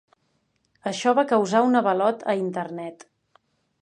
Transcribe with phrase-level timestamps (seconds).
[0.91, 3.07] Això va causar un avalot a Internet.